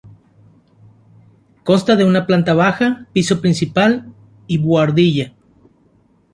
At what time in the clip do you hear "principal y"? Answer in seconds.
3.39-4.57